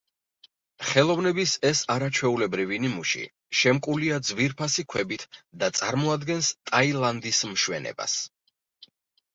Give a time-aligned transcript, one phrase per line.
[0.91, 3.21] ხელოვნების ეს არაჩვეულებრივი ნიმუში
[3.59, 5.27] შემკულია ძვირფასი ქვებით
[5.65, 8.19] და წარმოადგენს ტაილანდის მშვენებას.